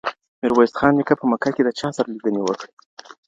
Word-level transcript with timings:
ميرويس 0.41 0.73
خان 0.79 0.91
نيکه 0.97 1.13
په 1.19 1.25
مکه 1.31 1.49
کي 1.55 1.61
د 1.65 1.69
چا 1.79 1.87
سره 1.97 2.07
لیدنې 2.13 2.41
وکړي؟ 2.43 2.71